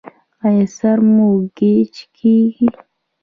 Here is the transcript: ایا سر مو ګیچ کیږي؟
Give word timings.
ایا 0.45 0.65
سر 0.77 0.97
مو 1.13 1.27
ګیچ 1.57 1.95
کیږي؟ 2.15 2.67